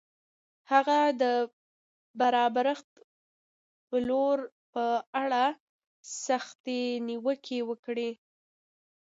[0.71, 1.23] هغه د
[2.19, 2.89] برابرښت
[3.89, 4.37] پلور
[4.73, 4.85] په
[5.23, 5.45] اړه
[6.25, 8.09] سختې نیوکې وکړې.